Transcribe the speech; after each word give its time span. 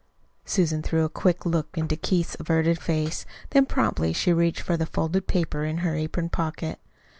Susan 0.45 0.81
threw 0.81 1.05
a 1.05 1.09
quick 1.09 1.45
look 1.45 1.77
into 1.77 1.95
Keith's 1.95 2.35
averted 2.39 2.81
face, 2.81 3.23
then 3.51 3.67
promptly 3.67 4.11
she 4.11 4.33
reached 4.33 4.61
for 4.61 4.75
the 4.75 4.87
folded 4.87 5.27
paper 5.27 5.63
in 5.63 5.77
her 5.85 5.93
apron 5.95 6.27
pocket. 6.27 6.79